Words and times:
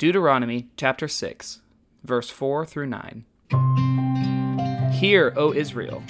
Deuteronomy 0.00 0.66
chapter 0.78 1.06
6, 1.06 1.60
verse 2.04 2.30
4 2.30 2.64
through 2.64 2.86
9. 2.86 3.26
Hear, 4.92 5.34
O 5.36 5.52
Israel, 5.52 6.02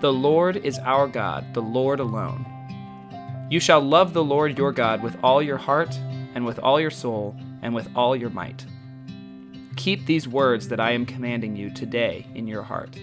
the 0.00 0.12
Lord 0.12 0.58
is 0.58 0.78
our 0.78 1.08
God, 1.08 1.52
the 1.52 1.60
Lord 1.60 1.98
alone. 1.98 2.46
You 3.50 3.58
shall 3.58 3.80
love 3.80 4.12
the 4.12 4.22
Lord 4.22 4.56
your 4.56 4.70
God 4.70 5.02
with 5.02 5.16
all 5.20 5.42
your 5.42 5.56
heart, 5.56 5.98
and 6.36 6.46
with 6.46 6.60
all 6.60 6.80
your 6.80 6.92
soul, 6.92 7.34
and 7.60 7.74
with 7.74 7.88
all 7.96 8.14
your 8.14 8.30
might. 8.30 8.66
Keep 9.74 10.06
these 10.06 10.28
words 10.28 10.68
that 10.68 10.78
I 10.78 10.92
am 10.92 11.04
commanding 11.04 11.56
you 11.56 11.70
today 11.70 12.28
in 12.36 12.46
your 12.46 12.62
heart. 12.62 12.96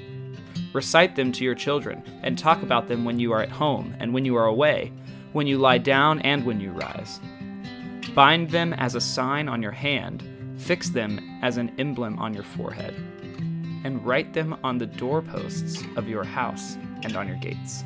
Recite 0.71 1.17
them 1.17 1.33
to 1.33 1.43
your 1.43 1.55
children, 1.55 2.01
and 2.23 2.39
talk 2.39 2.63
about 2.63 2.87
them 2.87 3.03
when 3.03 3.19
you 3.19 3.33
are 3.33 3.41
at 3.41 3.49
home 3.49 3.97
and 3.99 4.13
when 4.13 4.23
you 4.23 4.37
are 4.37 4.45
away, 4.45 4.93
when 5.33 5.45
you 5.45 5.57
lie 5.57 5.77
down 5.77 6.21
and 6.21 6.45
when 6.45 6.61
you 6.61 6.71
rise. 6.71 7.19
Bind 8.13 8.49
them 8.49 8.73
as 8.73 8.95
a 8.95 8.99
sign 8.99 9.47
on 9.47 9.61
your 9.61 9.71
hand, 9.71 10.21
fix 10.57 10.89
them 10.89 11.39
as 11.41 11.55
an 11.55 11.71
emblem 11.79 12.19
on 12.19 12.33
your 12.33 12.43
forehead, 12.43 12.93
and 13.85 14.05
write 14.05 14.33
them 14.33 14.57
on 14.65 14.77
the 14.79 14.85
doorposts 14.85 15.81
of 15.95 16.09
your 16.09 16.25
house 16.25 16.75
and 17.03 17.15
on 17.15 17.29
your 17.29 17.37
gates. 17.37 17.83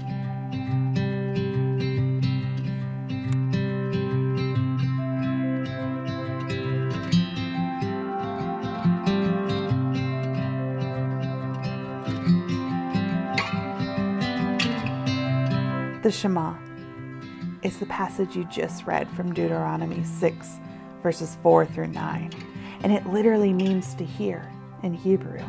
The 16.02 16.12
Shema 16.12 16.65
is 17.66 17.80
the 17.80 17.86
passage 17.88 18.36
you 18.36 18.44
just 18.46 18.86
read 18.86 19.10
from 19.10 19.34
Deuteronomy 19.34 20.04
6, 20.04 20.60
verses 21.02 21.36
4 21.42 21.66
through 21.66 21.88
9. 21.88 22.32
And 22.84 22.94
it 22.94 23.08
literally 23.08 23.54
means 23.54 23.96
to 23.96 24.06
hear 24.06 24.52
in 24.84 24.94
Hebrew. 24.94 25.42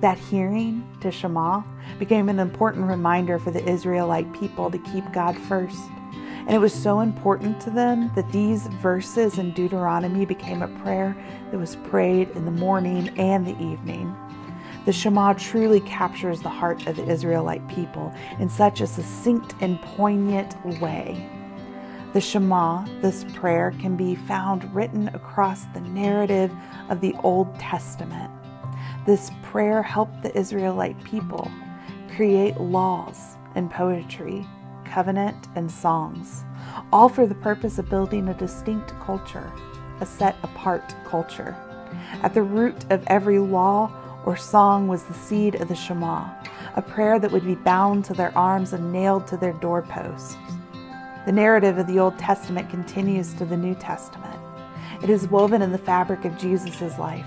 That 0.00 0.18
hearing 0.18 0.88
to 1.00 1.10
Shema 1.10 1.62
became 1.98 2.28
an 2.28 2.38
important 2.38 2.86
reminder 2.86 3.40
for 3.40 3.50
the 3.50 3.68
Israelite 3.68 4.32
people 4.34 4.70
to 4.70 4.78
keep 4.78 5.10
God 5.12 5.36
first. 5.36 5.82
And 6.46 6.50
it 6.50 6.60
was 6.60 6.72
so 6.72 7.00
important 7.00 7.60
to 7.62 7.70
them 7.70 8.12
that 8.14 8.30
these 8.30 8.68
verses 8.80 9.38
in 9.38 9.52
Deuteronomy 9.52 10.24
became 10.26 10.62
a 10.62 10.80
prayer 10.82 11.16
that 11.50 11.58
was 11.58 11.74
prayed 11.74 12.30
in 12.30 12.44
the 12.44 12.52
morning 12.52 13.08
and 13.18 13.44
the 13.44 13.60
evening. 13.60 14.14
The 14.84 14.92
Shema 14.92 15.32
truly 15.32 15.80
captures 15.80 16.40
the 16.40 16.48
heart 16.48 16.86
of 16.86 16.94
the 16.94 17.08
Israelite 17.08 17.66
people 17.66 18.14
in 18.38 18.48
such 18.48 18.80
a 18.80 18.86
succinct 18.86 19.56
and 19.60 19.82
poignant 19.82 20.54
way. 20.80 21.28
The 22.14 22.22
Shema, 22.22 22.86
this 23.02 23.24
prayer, 23.34 23.74
can 23.78 23.94
be 23.94 24.14
found 24.14 24.74
written 24.74 25.08
across 25.08 25.66
the 25.66 25.80
narrative 25.82 26.50
of 26.88 27.02
the 27.02 27.14
Old 27.22 27.54
Testament. 27.58 28.30
This 29.04 29.30
prayer 29.42 29.82
helped 29.82 30.22
the 30.22 30.36
Israelite 30.36 31.02
people 31.04 31.50
create 32.16 32.58
laws 32.58 33.36
and 33.54 33.70
poetry, 33.70 34.46
covenant 34.86 35.48
and 35.54 35.70
songs, 35.70 36.44
all 36.92 37.10
for 37.10 37.26
the 37.26 37.34
purpose 37.34 37.78
of 37.78 37.90
building 37.90 38.28
a 38.28 38.34
distinct 38.34 38.98
culture, 39.00 39.52
a 40.00 40.06
set 40.06 40.34
apart 40.42 40.94
culture. 41.04 41.54
At 42.22 42.32
the 42.32 42.42
root 42.42 42.86
of 42.90 43.04
every 43.06 43.38
law 43.38 43.92
or 44.24 44.34
song 44.34 44.88
was 44.88 45.02
the 45.04 45.14
seed 45.14 45.56
of 45.56 45.68
the 45.68 45.74
Shema, 45.74 46.26
a 46.74 46.80
prayer 46.82 47.18
that 47.18 47.30
would 47.30 47.44
be 47.44 47.54
bound 47.54 48.06
to 48.06 48.14
their 48.14 48.36
arms 48.36 48.72
and 48.72 48.90
nailed 48.90 49.26
to 49.26 49.36
their 49.36 49.52
doorposts. 49.52 50.36
The 51.28 51.32
narrative 51.32 51.76
of 51.76 51.86
the 51.86 51.98
Old 51.98 52.18
Testament 52.18 52.70
continues 52.70 53.34
to 53.34 53.44
the 53.44 53.54
New 53.54 53.74
Testament. 53.74 54.40
It 55.02 55.10
is 55.10 55.28
woven 55.28 55.60
in 55.60 55.72
the 55.72 55.76
fabric 55.76 56.24
of 56.24 56.38
Jesus' 56.38 56.98
life. 56.98 57.26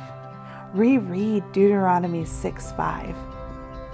Reread 0.73 1.44
Deuteronomy 1.51 2.25
6 2.25 2.72
5. 2.72 3.16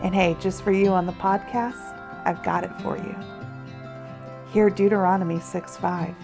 And 0.01 0.16
hey, 0.16 0.38
just 0.40 0.62
for 0.62 0.72
you 0.72 0.91
on 0.91 1.07
the 1.07 1.12
podcast, 1.12 2.00
I've 2.25 2.41
got 2.41 2.63
it 2.63 2.72
for 2.81 2.96
you. 2.96 3.16
Hear 4.53 4.69
Deuteronomy 4.69 5.41
6 5.41 5.75
5. 5.75 6.16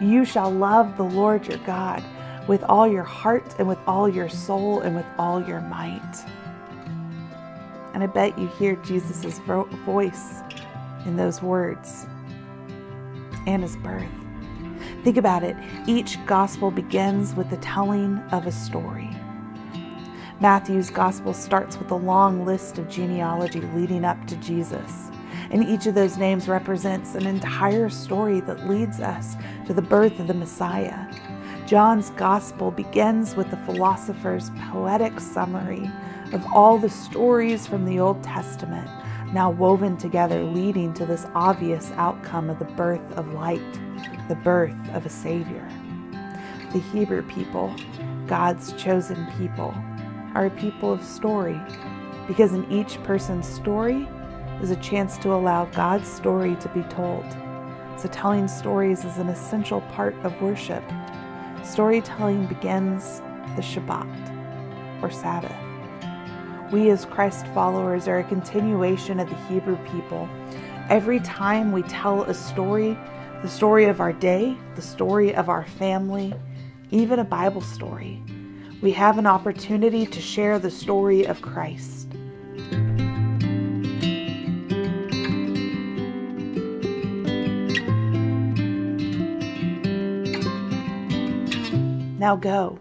You 0.00 0.24
shall 0.24 0.52
love 0.52 0.96
the 0.96 1.02
Lord 1.02 1.48
your 1.48 1.58
God 1.66 2.04
with 2.46 2.62
all 2.62 2.86
your 2.86 3.02
heart 3.02 3.56
and 3.58 3.66
with 3.66 3.80
all 3.88 4.08
your 4.08 4.28
soul 4.28 4.82
and 4.82 4.94
with 4.94 5.06
all 5.18 5.44
your 5.44 5.62
might. 5.62 6.24
And 7.92 8.04
I 8.04 8.06
bet 8.06 8.38
you 8.38 8.46
hear 8.46 8.76
Jesus' 8.76 9.40
voice 9.84 10.42
in 11.06 11.16
those 11.16 11.42
words 11.42 12.06
and 13.46 13.62
his 13.62 13.76
birth. 13.76 14.04
Think 15.04 15.16
about 15.16 15.42
it. 15.42 15.56
Each 15.86 16.18
gospel 16.26 16.70
begins 16.70 17.34
with 17.34 17.50
the 17.50 17.56
telling 17.58 18.18
of 18.32 18.46
a 18.46 18.52
story. 18.52 19.10
Matthew's 20.38 20.90
gospel 20.90 21.32
starts 21.32 21.78
with 21.78 21.90
a 21.90 21.96
long 21.96 22.44
list 22.44 22.78
of 22.78 22.90
genealogy 22.90 23.60
leading 23.60 24.04
up 24.04 24.26
to 24.26 24.36
Jesus. 24.36 25.10
And 25.50 25.64
each 25.64 25.86
of 25.86 25.94
those 25.94 26.18
names 26.18 26.48
represents 26.48 27.14
an 27.14 27.26
entire 27.26 27.88
story 27.88 28.40
that 28.40 28.68
leads 28.68 29.00
us 29.00 29.36
to 29.66 29.72
the 29.72 29.82
birth 29.82 30.18
of 30.20 30.26
the 30.26 30.34
Messiah. 30.34 31.06
John's 31.66 32.10
gospel 32.10 32.70
begins 32.70 33.34
with 33.34 33.50
the 33.50 33.56
philosopher's 33.58 34.50
poetic 34.70 35.18
summary 35.20 35.90
of 36.32 36.44
all 36.52 36.78
the 36.78 36.90
stories 36.90 37.66
from 37.66 37.84
the 37.84 37.98
Old 37.98 38.22
Testament, 38.22 38.88
now 39.32 39.50
woven 39.50 39.96
together, 39.96 40.42
leading 40.42 40.94
to 40.94 41.06
this 41.06 41.26
obvious 41.34 41.90
outcome 41.96 42.50
of 42.50 42.58
the 42.58 42.64
birth 42.64 43.12
of 43.16 43.32
light, 43.32 43.60
the 44.28 44.36
birth 44.36 44.76
of 44.94 45.06
a 45.06 45.10
Savior. 45.10 45.68
The 46.72 46.78
Hebrew 46.92 47.22
people, 47.22 47.74
God's 48.26 48.72
chosen 48.74 49.26
people, 49.38 49.74
are 50.34 50.46
a 50.46 50.50
people 50.50 50.92
of 50.92 51.02
story, 51.02 51.60
because 52.26 52.52
in 52.52 52.70
each 52.70 53.02
person's 53.02 53.48
story 53.48 54.08
is 54.62 54.70
a 54.70 54.76
chance 54.76 55.18
to 55.18 55.32
allow 55.32 55.64
God's 55.66 56.08
story 56.08 56.56
to 56.56 56.68
be 56.68 56.82
told. 56.84 57.24
So, 57.96 58.08
telling 58.08 58.46
stories 58.46 59.04
is 59.04 59.18
an 59.18 59.28
essential 59.28 59.80
part 59.80 60.14
of 60.22 60.40
worship. 60.42 60.84
Storytelling 61.64 62.46
begins 62.46 63.20
the 63.56 63.62
Shabbat, 63.62 65.02
or 65.02 65.10
Sabbath. 65.10 65.65
We, 66.72 66.90
as 66.90 67.04
Christ 67.04 67.46
followers, 67.48 68.08
are 68.08 68.18
a 68.18 68.24
continuation 68.24 69.20
of 69.20 69.28
the 69.28 69.36
Hebrew 69.46 69.78
people. 69.86 70.28
Every 70.88 71.20
time 71.20 71.70
we 71.70 71.82
tell 71.82 72.22
a 72.22 72.34
story, 72.34 72.98
the 73.42 73.48
story 73.48 73.84
of 73.84 74.00
our 74.00 74.12
day, 74.12 74.56
the 74.74 74.82
story 74.82 75.32
of 75.32 75.48
our 75.48 75.64
family, 75.64 76.34
even 76.90 77.20
a 77.20 77.24
Bible 77.24 77.60
story, 77.60 78.20
we 78.82 78.90
have 78.92 79.16
an 79.16 79.26
opportunity 79.26 80.06
to 80.06 80.20
share 80.20 80.58
the 80.58 80.70
story 80.70 81.24
of 81.24 81.40
Christ. 81.40 82.08
Now 92.18 92.34
go. 92.34 92.78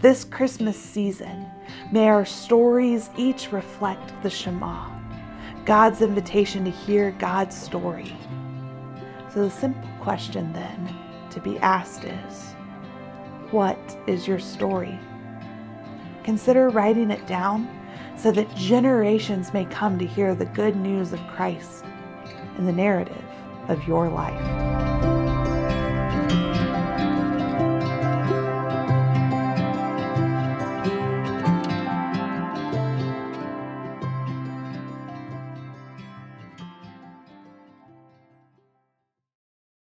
This 0.00 0.22
Christmas 0.22 0.76
season, 0.76 1.46
may 1.90 2.08
our 2.08 2.24
stories 2.24 3.10
each 3.16 3.52
reflect 3.52 4.12
the 4.22 4.30
Shema, 4.30 4.90
God's 5.64 6.02
invitation 6.02 6.64
to 6.64 6.70
hear 6.70 7.12
God's 7.12 7.56
story. 7.56 8.16
So, 9.32 9.44
the 9.44 9.50
simple 9.50 9.88
question 10.00 10.52
then 10.52 10.96
to 11.30 11.40
be 11.40 11.58
asked 11.58 12.04
is 12.04 12.54
What 13.50 13.78
is 14.06 14.28
your 14.28 14.38
story? 14.38 14.98
Consider 16.22 16.70
writing 16.70 17.10
it 17.10 17.26
down 17.26 17.68
so 18.16 18.30
that 18.32 18.54
generations 18.54 19.52
may 19.52 19.64
come 19.66 19.98
to 19.98 20.06
hear 20.06 20.34
the 20.34 20.46
good 20.46 20.76
news 20.76 21.12
of 21.12 21.20
Christ 21.28 21.84
and 22.56 22.66
the 22.66 22.72
narrative 22.72 23.24
of 23.68 23.86
your 23.86 24.08
life. 24.08 24.83